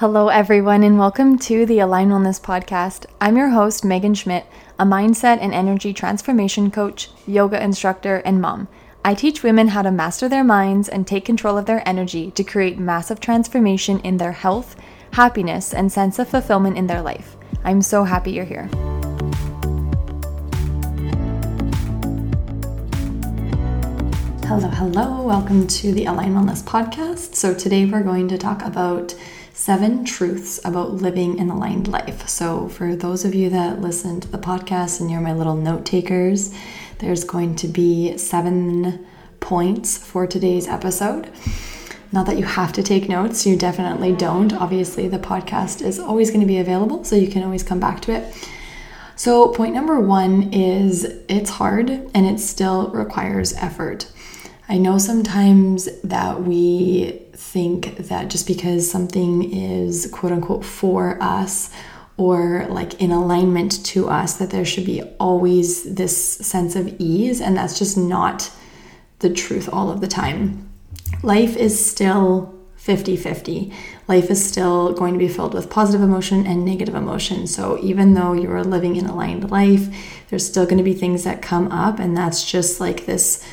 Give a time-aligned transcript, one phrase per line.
[0.00, 3.06] Hello, everyone, and welcome to the Align Wellness Podcast.
[3.18, 4.44] I'm your host, Megan Schmidt,
[4.78, 8.68] a mindset and energy transformation coach, yoga instructor, and mom.
[9.02, 12.44] I teach women how to master their minds and take control of their energy to
[12.44, 14.76] create massive transformation in their health,
[15.12, 17.34] happiness, and sense of fulfillment in their life.
[17.64, 18.68] I'm so happy you're here.
[24.44, 25.22] Hello, hello.
[25.22, 27.34] Welcome to the Align Wellness Podcast.
[27.34, 29.14] So, today we're going to talk about
[29.56, 32.28] seven truths about living an aligned life.
[32.28, 35.86] So, for those of you that listen to the podcast and you're my little note
[35.86, 36.54] takers,
[36.98, 39.06] there's going to be seven
[39.40, 41.30] points for today's episode.
[42.12, 44.52] Not that you have to take notes, you definitely don't.
[44.52, 48.02] Obviously, the podcast is always going to be available, so you can always come back
[48.02, 48.48] to it.
[49.16, 54.06] So, point number one is it's hard and it still requires effort.
[54.68, 61.70] I know sometimes that we think that just because something is quote unquote for us
[62.16, 67.40] or like in alignment to us, that there should be always this sense of ease,
[67.40, 68.50] and that's just not
[69.18, 70.68] the truth all of the time.
[71.22, 73.72] Life is still 50 50.
[74.08, 77.46] Life is still going to be filled with positive emotion and negative emotion.
[77.46, 79.88] So, even though you are living an aligned life,
[80.28, 83.44] there's still going to be things that come up, and that's just like this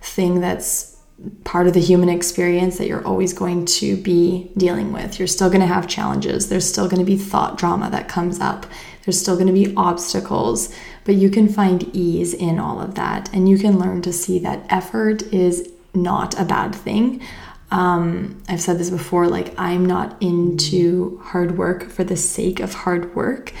[0.00, 0.96] thing that's
[1.44, 5.18] part of the human experience that you're always going to be dealing with.
[5.18, 6.48] You're still going to have challenges.
[6.48, 8.66] There's still going to be thought drama that comes up.
[9.04, 13.32] There's still going to be obstacles, but you can find ease in all of that.
[13.34, 17.22] And you can learn to see that effort is not a bad thing.
[17.70, 22.72] Um, I've said this before like, I'm not into hard work for the sake of
[22.72, 23.52] hard work.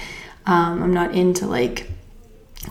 [0.46, 1.90] Um, I'm not into like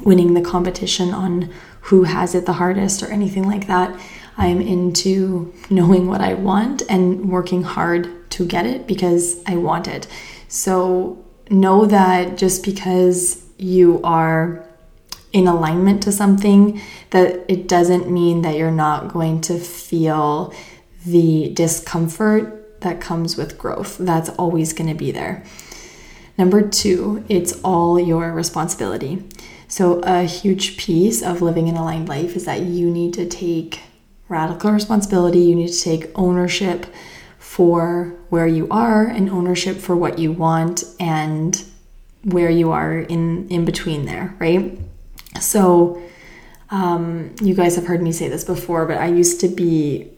[0.03, 3.99] winning the competition on who has it the hardest or anything like that.
[4.37, 9.87] I'm into knowing what I want and working hard to get it because I want
[9.87, 10.07] it.
[10.47, 14.65] So know that just because you are
[15.33, 20.53] in alignment to something that it doesn't mean that you're not going to feel
[21.05, 23.97] the discomfort that comes with growth.
[23.97, 25.43] That's always going to be there.
[26.39, 29.21] Number 2, it's all your responsibility.
[29.67, 33.81] So a huge piece of living an aligned life is that you need to take
[34.29, 35.39] radical responsibility.
[35.39, 36.85] You need to take ownership
[37.39, 41.61] for where you are and ownership for what you want and
[42.23, 44.79] where you are in in between there, right?
[45.41, 46.01] So
[46.69, 50.09] um, you guys have heard me say this before, but I used to be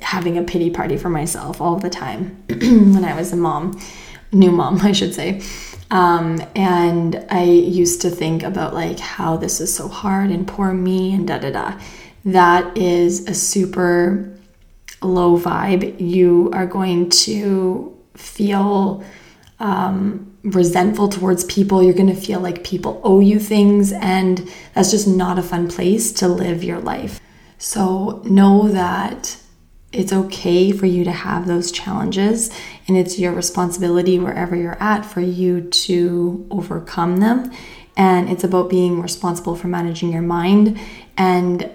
[0.00, 3.78] having a pity party for myself all the time when I was a mom,
[4.34, 5.42] new mom, I should say.
[5.90, 10.72] Um, and I used to think about like how this is so hard and poor
[10.72, 11.78] me and da da da
[12.24, 14.32] that is a super
[15.02, 16.00] low vibe.
[16.00, 19.04] You are going to feel
[19.60, 21.82] um, resentful towards people.
[21.82, 25.68] You're going to feel like people owe you things, and that's just not a fun
[25.68, 27.20] place to live your life.
[27.58, 29.38] So, know that
[29.92, 32.50] it's okay for you to have those challenges,
[32.86, 37.52] and it's your responsibility wherever you're at for you to overcome them.
[37.96, 40.78] And it's about being responsible for managing your mind.
[41.16, 41.70] And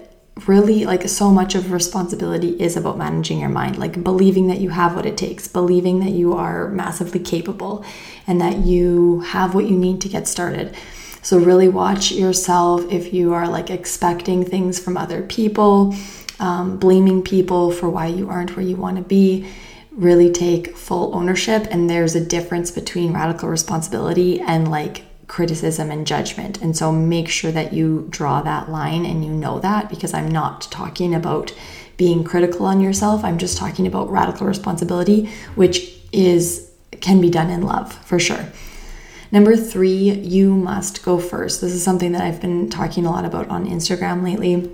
[0.46, 4.70] really like so much of responsibility is about managing your mind like believing that you
[4.70, 7.84] have what it takes believing that you are massively capable
[8.26, 10.74] and that you have what you need to get started.
[11.22, 15.94] So really watch yourself if you are like expecting things from other people
[16.38, 19.46] um, blaming people for why you aren't where you want to be
[20.00, 26.06] really take full ownership and there's a difference between radical responsibility and like criticism and
[26.06, 26.60] judgment.
[26.62, 30.28] And so make sure that you draw that line and you know that because I'm
[30.28, 31.54] not talking about
[31.98, 33.22] being critical on yourself.
[33.22, 36.70] I'm just talking about radical responsibility, which is
[37.02, 38.46] can be done in love for sure.
[39.30, 41.60] Number three, you must go first.
[41.60, 44.72] This is something that I've been talking a lot about on Instagram lately.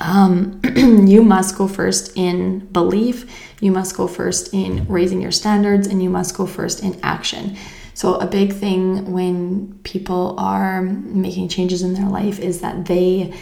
[0.00, 5.86] Um, you must go first in belief, you must go first in raising your standards,
[5.86, 7.56] and you must go first in action.
[7.94, 13.34] So, a big thing when people are making changes in their life is that they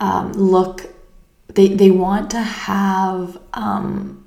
[0.00, 0.86] um, look,
[1.48, 4.24] they, they want to have um,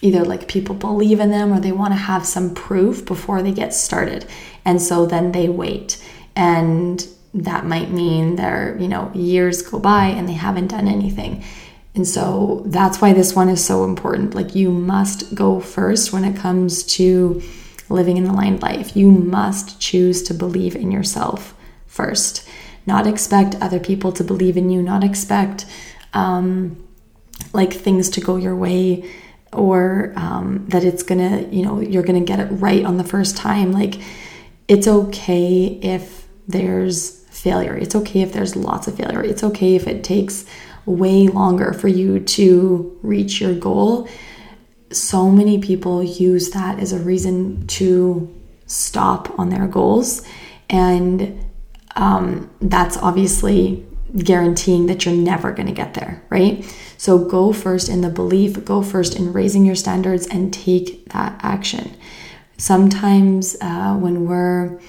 [0.00, 3.52] either like people believe in them or they want to have some proof before they
[3.52, 4.26] get started.
[4.64, 6.02] And so then they wait.
[6.36, 7.04] And
[7.34, 11.44] that might mean their, you know, years go by and they haven't done anything.
[11.94, 14.34] And so that's why this one is so important.
[14.34, 17.42] Like you must go first when it comes to
[17.88, 18.96] living an aligned life.
[18.96, 21.54] You must choose to believe in yourself
[21.86, 22.48] first,
[22.86, 25.66] not expect other people to believe in you, not expect
[26.14, 26.82] um,
[27.52, 29.10] like things to go your way
[29.52, 33.36] or um, that it's gonna, you know, you're gonna get it right on the first
[33.36, 33.72] time.
[33.72, 33.96] Like,
[34.68, 37.76] it's okay if there's failure.
[37.76, 39.22] It's okay if there's lots of failure.
[39.22, 40.44] It's okay if it takes
[40.86, 44.08] way longer for you to reach your goal.
[44.90, 48.34] So many people use that as a reason to
[48.66, 50.22] stop on their goals.
[50.70, 51.44] And
[51.96, 53.84] um, that's obviously
[54.16, 56.64] guaranteeing that you're never going to get there, right?
[56.96, 61.38] So go first in the belief, go first in raising your standards and take that
[61.42, 61.94] action.
[62.56, 64.80] Sometimes uh, when we're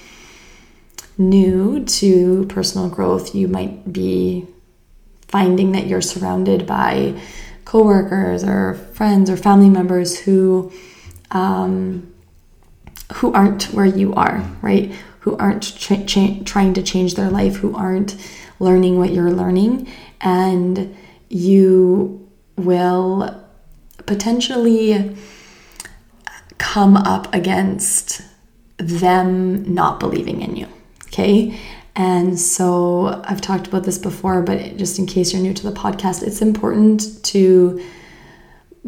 [1.19, 4.48] new to personal growth, you might be
[5.27, 7.21] finding that you're surrounded by
[7.66, 10.71] coworkers or friends or family members who
[11.30, 12.12] um,
[13.16, 14.92] who aren't where you are, right?
[15.19, 18.16] Who aren't tra- cha- trying to change their life, who aren't
[18.60, 20.95] learning what you're learning, and
[21.27, 23.45] you will
[24.06, 25.16] potentially
[26.57, 28.21] come up against
[28.77, 30.68] them not believing in you.
[31.19, 31.60] Okay.
[31.98, 35.77] And so I've talked about this before, but just in case you're new to the
[35.77, 37.83] podcast, it's important to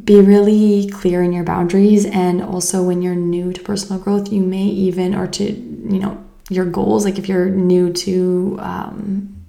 [0.01, 2.05] be really clear in your boundaries.
[2.05, 6.23] And also, when you're new to personal growth, you may even, or to, you know,
[6.49, 9.43] your goals, like if you're new to um,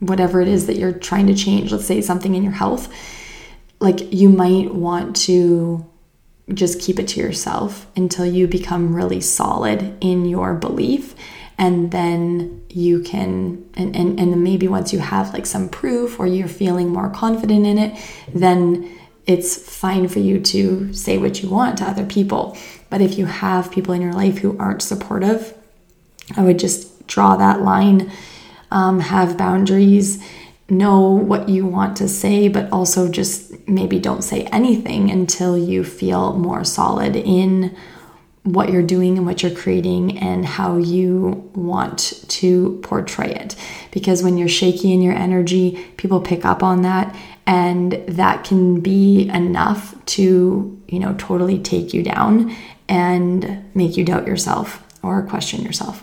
[0.00, 2.92] whatever it is that you're trying to change, let's say something in your health,
[3.78, 5.86] like you might want to
[6.52, 11.14] just keep it to yourself until you become really solid in your belief
[11.60, 16.26] and then you can and, and and maybe once you have like some proof or
[16.26, 17.96] you're feeling more confident in it
[18.34, 18.90] then
[19.26, 22.56] it's fine for you to say what you want to other people.
[22.88, 25.54] But if you have people in your life who aren't supportive
[26.36, 28.10] i would just draw that line
[28.70, 30.22] um, have boundaries
[30.70, 35.84] know what you want to say, but also just maybe don't say anything until you
[35.84, 37.76] feel more solid in
[38.42, 43.54] what you're doing and what you're creating and how you want to portray it.
[43.90, 47.14] Because when you're shaky in your energy, people pick up on that
[47.46, 52.54] and that can be enough to, you know, totally take you down
[52.88, 56.02] and make you doubt yourself or question yourself.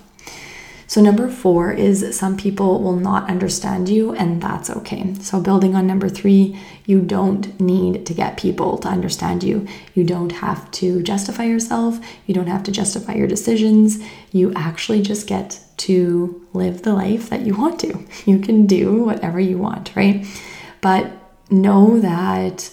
[0.90, 5.14] So, number four is some people will not understand you, and that's okay.
[5.16, 9.68] So, building on number three, you don't need to get people to understand you.
[9.94, 14.00] You don't have to justify yourself, you don't have to justify your decisions.
[14.32, 18.06] You actually just get to live the life that you want to.
[18.26, 20.26] You can do whatever you want, right?
[20.82, 21.12] But
[21.50, 22.72] know that,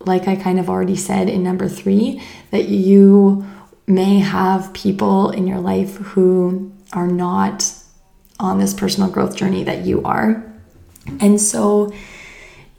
[0.00, 3.46] like I kind of already said in number three, that you
[3.86, 7.72] may have people in your life who are not
[8.40, 10.44] on this personal growth journey that you are.
[11.20, 11.92] And so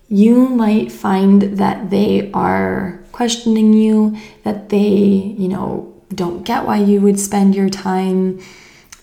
[0.08, 6.78] you might find that they are questioning you, that they, you know, don't get why
[6.78, 8.40] you would spend your time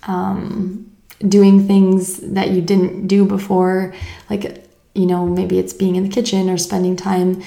[0.04, 3.94] um, doing things that you didn't do before.
[4.28, 7.42] Like, you know, maybe it's being in the kitchen or spending time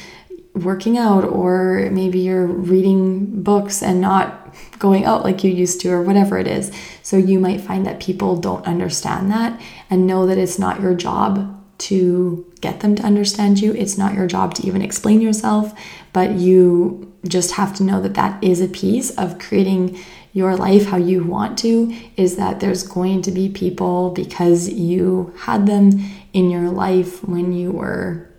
[0.54, 5.90] working out, or maybe you're reading books and not going out like you used to,
[5.90, 6.72] or whatever it is.
[7.04, 9.60] So you might find that people don't understand that
[9.90, 13.74] and know that it's not your job to get them to understand you.
[13.74, 15.74] It's not your job to even explain yourself,
[16.12, 19.98] but you just have to know that that is a piece of creating
[20.32, 25.34] your life how you want to is that there's going to be people because you
[25.40, 25.92] had them
[26.34, 28.30] in your life when you were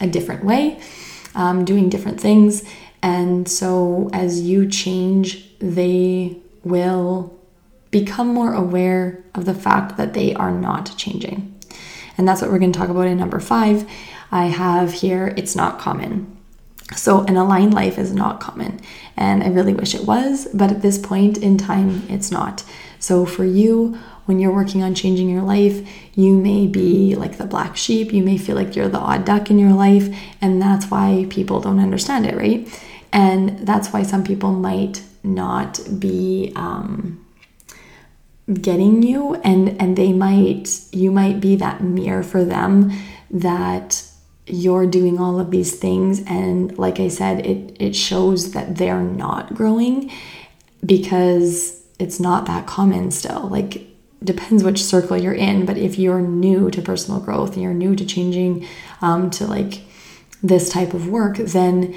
[0.00, 0.78] a different way,
[1.36, 2.64] um, doing different things.
[3.02, 7.38] And so as you change, they will
[7.92, 11.54] become more aware of the fact that they are not changing.
[12.18, 13.88] And that's what we're going to talk about in number five.
[14.32, 16.36] I have here, it's not common.
[16.94, 18.80] So, an aligned life is not common,
[19.16, 22.62] and I really wish it was, but at this point in time, it's not.
[23.00, 27.46] So, for you, when you're working on changing your life, you may be like the
[27.46, 30.90] black sheep, you may feel like you're the odd duck in your life, and that's
[30.90, 32.68] why people don't understand it, right?
[33.12, 37.24] And that's why some people might not be um,
[38.52, 42.92] getting you and and they might you might be that mirror for them
[43.28, 44.04] that
[44.46, 49.02] you're doing all of these things and like i said it it shows that they're
[49.02, 50.10] not growing
[50.84, 53.84] because it's not that common still like
[54.22, 57.94] depends which circle you're in but if you're new to personal growth and you're new
[57.94, 58.66] to changing
[59.02, 59.82] um, to like
[60.42, 61.94] this type of work then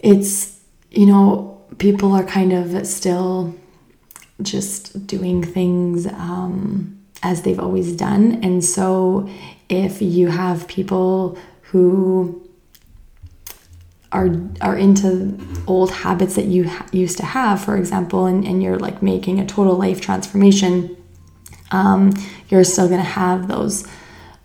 [0.00, 3.54] it's you know people are kind of still
[4.40, 8.42] just doing things um, as they've always done.
[8.42, 9.28] And so,
[9.68, 12.47] if you have people who
[14.12, 18.62] are are into old habits that you ha- used to have, for example, and, and
[18.62, 20.96] you're like making a total life transformation,
[21.70, 22.12] um,
[22.48, 23.86] you're still to have those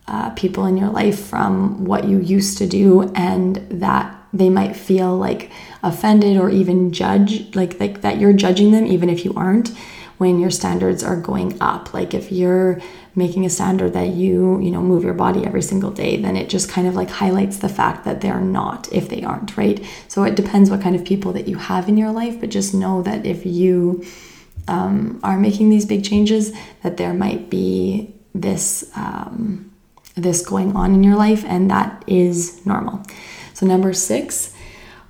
[0.07, 4.75] uh, people in your life from what you used to do, and that they might
[4.75, 5.49] feel like
[5.81, 9.69] offended or even judge, like like that you're judging them, even if you aren't
[10.17, 11.93] when your standards are going up.
[11.93, 12.81] Like if you're
[13.15, 16.49] making a standard that you, you know, move your body every single day, then it
[16.49, 19.85] just kind of like highlights the fact that they're not if they aren't, right?
[20.07, 22.73] So it depends what kind of people that you have in your life, but just
[22.73, 24.03] know that if you
[24.67, 29.71] um, are making these big changes, that there might be this um,
[30.15, 33.03] this going on in your life, and that is normal.
[33.53, 34.53] So number six,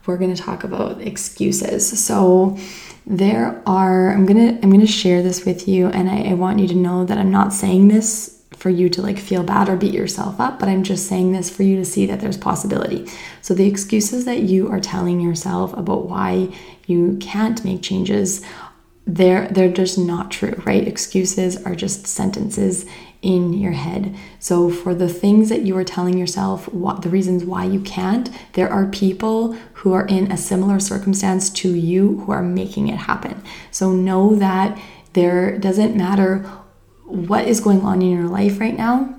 [0.05, 1.99] we're going to talk about excuses.
[2.03, 2.57] So
[3.05, 6.67] there are i'm gonna i'm gonna share this with you and I, I, want you
[6.69, 9.93] to know that i'm not saying this for you to like feel bad or beat
[9.93, 13.09] yourself up but i'm just saying this for you to see that there's possibility.
[13.41, 16.53] So the excuses that you are telling yourself about why
[16.87, 18.41] you can't make changes
[19.05, 20.87] they're they're just not true right?
[20.87, 22.85] Excuses are just sentences
[23.23, 24.15] in your head.
[24.39, 28.29] So, for the things that you are telling yourself, what the reasons why you can't,
[28.53, 32.97] there are people who are in a similar circumstance to you who are making it
[32.97, 33.41] happen.
[33.71, 34.79] So, know that
[35.13, 36.39] there doesn't matter
[37.05, 39.15] what is going on in your life right now.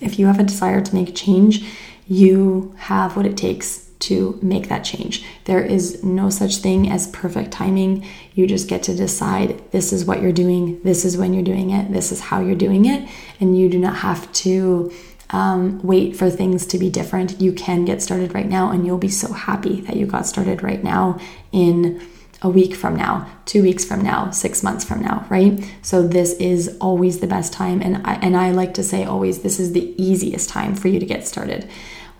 [0.00, 1.64] If you have a desire to make change,
[2.06, 5.24] you have what it takes to make that change.
[5.44, 8.06] There is no such thing as perfect timing.
[8.34, 11.70] You just get to decide this is what you're doing, this is when you're doing
[11.70, 13.08] it, this is how you're doing it,
[13.40, 14.92] and you do not have to
[15.30, 17.40] um, wait for things to be different.
[17.40, 20.62] You can get started right now, and you'll be so happy that you got started
[20.62, 21.20] right now
[21.52, 22.00] in
[22.42, 25.62] a week from now, two weeks from now, six months from now, right?
[25.82, 29.42] So this is always the best time, and I, and I like to say always
[29.42, 31.68] this is the easiest time for you to get started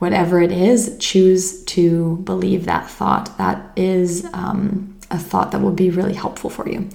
[0.01, 3.37] whatever it is, choose to believe that thought.
[3.39, 6.89] That is um, a thought that will be really helpful for you.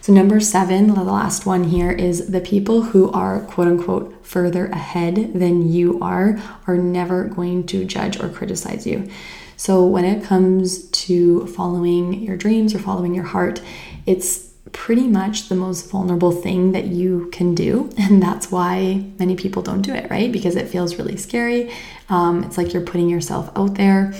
[0.00, 4.66] So, number seven, the last one here is the people who are quote unquote further
[4.68, 9.10] ahead than you are are never going to judge or criticize you.
[9.58, 13.60] So, when it comes to following your dreams or following your heart,
[14.06, 17.90] it's pretty much the most vulnerable thing that you can do.
[17.98, 20.32] And that's why many people don't do it, right?
[20.32, 21.70] Because it feels really scary.
[22.08, 24.14] Um, it's like you're putting yourself out there.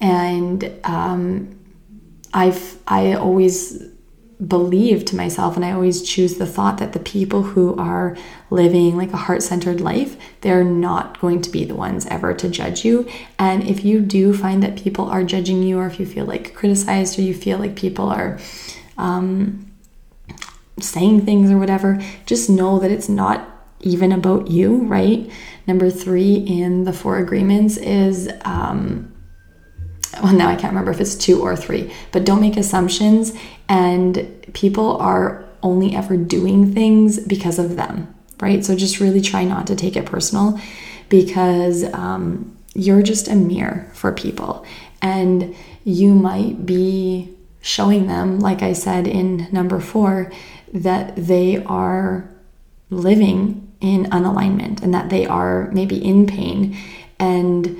[0.00, 1.58] And um,
[2.32, 3.82] I've, I always
[4.46, 8.16] believe to myself and I always choose the thought that the people who are
[8.48, 12.82] living like a heart-centered life they're not going to be the ones ever to judge
[12.82, 13.06] you
[13.38, 16.54] and if you do find that people are judging you or if you feel like
[16.54, 18.38] criticized or you feel like people are
[18.96, 19.70] um,
[20.78, 23.48] saying things or whatever, just know that it's not
[23.80, 25.30] even about you, right?
[25.70, 29.14] Number three in the four agreements is, um,
[30.20, 33.32] well, now I can't remember if it's two or three, but don't make assumptions.
[33.68, 38.64] And people are only ever doing things because of them, right?
[38.64, 40.58] So just really try not to take it personal
[41.08, 44.66] because um, you're just a mirror for people.
[45.00, 50.32] And you might be showing them, like I said in number four,
[50.74, 52.28] that they are
[52.90, 56.76] living in unalignment and that they are maybe in pain
[57.18, 57.76] and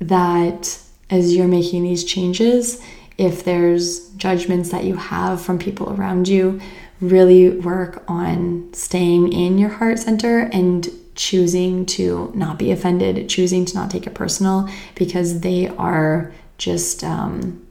[0.00, 0.80] that
[1.10, 2.82] as you're making these changes
[3.16, 6.60] if there's judgments that you have from people around you
[7.00, 13.64] really work on staying in your heart center and choosing to not be offended choosing
[13.64, 17.64] to not take it personal because they are just um,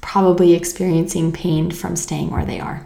[0.00, 2.84] probably experiencing pain from staying where they are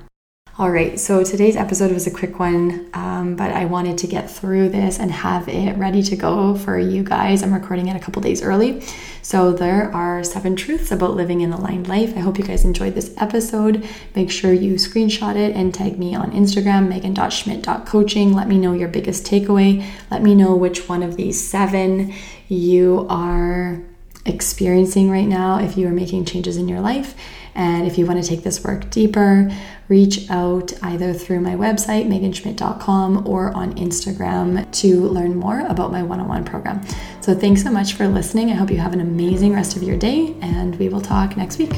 [0.57, 4.31] all right, so today's episode was a quick one, um, but I wanted to get
[4.31, 7.43] through this and have it ready to go for you guys.
[7.43, 8.81] I'm recording it a couple days early.
[9.21, 12.17] So, there are seven truths about living an aligned life.
[12.17, 13.85] I hope you guys enjoyed this episode.
[14.15, 18.33] Make sure you screenshot it and tag me on Instagram, megan.schmidt.coaching.
[18.33, 19.85] Let me know your biggest takeaway.
[20.13, 22.15] Let me know which one of these seven
[22.47, 23.83] you are
[24.25, 27.17] experiencing right now if you are making changes in your life.
[27.55, 29.51] And if you want to take this work deeper,
[29.89, 36.03] reach out either through my website, meganschmidt.com, or on Instagram to learn more about my
[36.03, 36.83] one on one program.
[37.21, 38.51] So, thanks so much for listening.
[38.51, 41.59] I hope you have an amazing rest of your day, and we will talk next
[41.59, 41.73] week.